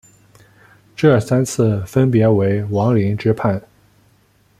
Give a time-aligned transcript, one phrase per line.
[0.95, 3.61] 这三次分别为王凌之叛。